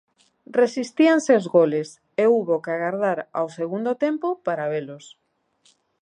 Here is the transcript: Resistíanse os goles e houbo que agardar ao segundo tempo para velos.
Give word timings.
Resistíanse 0.59 1.31
os 1.39 1.45
goles 1.55 1.89
e 2.21 2.23
houbo 2.33 2.55
que 2.63 2.71
agardar 2.73 3.19
ao 3.39 3.47
segundo 3.59 3.91
tempo 4.05 4.27
para 4.45 4.69
velos. 4.73 5.05